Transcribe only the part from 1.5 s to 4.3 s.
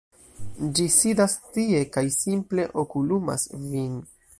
tie kaj simple okulumas vin.